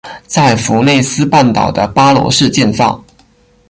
[0.25, 2.99] 在弗内斯半岛的巴罗市建造。